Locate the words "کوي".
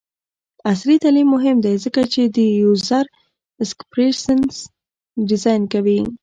5.73-5.99